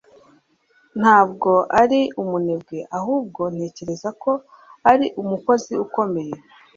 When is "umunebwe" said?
2.21-2.79